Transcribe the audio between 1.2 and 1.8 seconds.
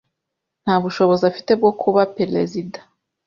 afite bwo